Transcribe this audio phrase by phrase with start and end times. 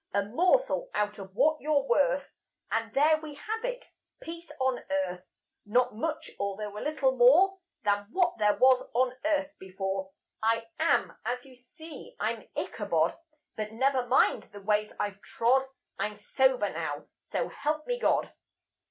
[0.15, 2.31] "A morsel out of what you're worth,
[2.71, 3.85] And there we have it:
[4.19, 5.23] Peace on Earth.
[5.63, 10.09] Not much, although a little more Than what there was on earth before.
[10.41, 13.13] I'm as you see, I'm Ichabod,
[13.55, 15.67] But never mind the ways I've trod;
[15.99, 18.33] I'm sober now, so help me God."